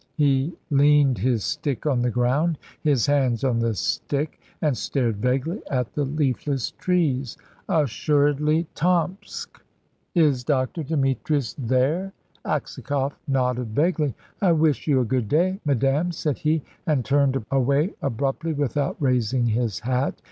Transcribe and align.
He 0.17 0.57
leaned 0.71 1.19
his 1.19 1.43
stick 1.43 1.85
on 1.85 2.01
the 2.01 2.09
ground, 2.09 2.57
his 2.81 3.05
hands 3.05 3.43
on 3.43 3.59
the 3.59 3.75
stick, 3.75 4.41
and 4.59 4.75
stared 4.75 5.17
vaguely 5.17 5.61
at 5.69 5.93
the 5.93 6.05
leafless 6.05 6.71
trees. 6.79 7.37
"Assuredly 7.69 8.65
Tomsk." 8.73 9.61
"Is 10.15 10.43
Dr. 10.43 10.81
Demetrius 10.81 11.53
there?" 11.53 12.13
Aksakoff 12.43 13.13
nodded 13.27 13.75
vaguely. 13.75 14.15
"I 14.41 14.53
wish 14.53 14.87
you 14.87 15.01
a 15.01 15.05
good 15.05 15.29
day, 15.29 15.59
madame," 15.65 16.11
said 16.11 16.39
he, 16.39 16.63
and 16.87 17.05
turned 17.05 17.37
away 17.51 17.93
abruptly 18.01 18.53
without 18.53 18.97
raising 18.99 19.45
his 19.45 19.81
hat. 19.81 20.15